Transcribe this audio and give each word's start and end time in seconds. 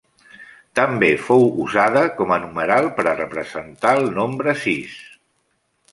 També 0.79 1.09
fou 1.25 1.45
usada 1.65 2.03
com 2.21 2.33
a 2.35 2.39
numeral 2.45 2.89
per 3.01 3.07
representar 3.11 3.95
el 4.03 4.11
nombre 4.17 4.57
sis. 4.67 5.01